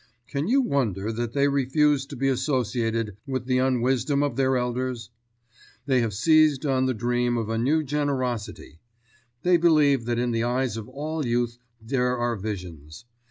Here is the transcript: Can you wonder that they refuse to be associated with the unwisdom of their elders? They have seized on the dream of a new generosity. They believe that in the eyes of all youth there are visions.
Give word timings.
Can 0.27 0.47
you 0.47 0.63
wonder 0.63 1.11
that 1.11 1.33
they 1.33 1.47
refuse 1.47 2.07
to 2.07 2.15
be 2.15 2.27
associated 2.27 3.17
with 3.27 3.45
the 3.45 3.59
unwisdom 3.59 4.23
of 4.23 4.35
their 4.35 4.57
elders? 4.57 5.11
They 5.85 6.01
have 6.01 6.15
seized 6.15 6.65
on 6.65 6.87
the 6.87 6.95
dream 6.95 7.37
of 7.37 7.49
a 7.49 7.57
new 7.59 7.83
generosity. 7.83 8.79
They 9.43 9.57
believe 9.57 10.05
that 10.05 10.17
in 10.17 10.31
the 10.31 10.43
eyes 10.43 10.75
of 10.75 10.89
all 10.89 11.23
youth 11.23 11.59
there 11.79 12.17
are 12.17 12.35
visions. 12.35 13.05